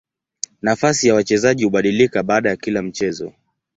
[0.61, 3.33] Nafasi ya wachezaji hubadilika baada ya kila mchezo.